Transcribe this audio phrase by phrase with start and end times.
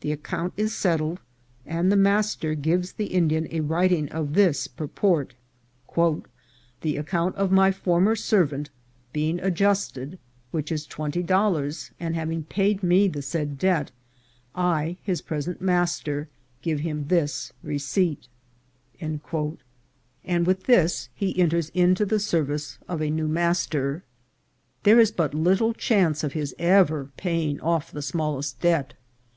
[0.00, 1.20] The account is settled,
[1.64, 5.34] and the master gives the Indian a writing of this purport:"
[6.80, 8.70] The account of my former servant
[9.12, 10.18] being adjusted,
[10.50, 13.92] which is twenty dollars, and having paid me the said debt,
[14.56, 16.28] I, his pres ent master,
[16.60, 18.26] give him this receipt;"
[19.00, 21.42] and with this he 416 INCIDENTS OF TRAVEL.
[21.44, 24.02] enters into the service of a new master.
[24.82, 28.94] There is but little chance of his ever paying off the smallest debt.